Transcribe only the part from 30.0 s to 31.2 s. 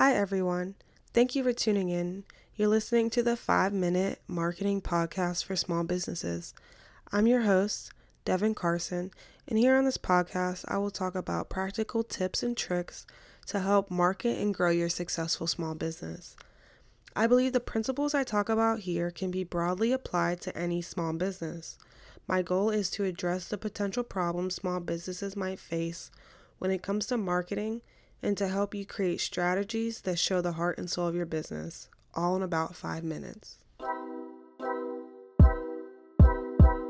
that show the heart and soul of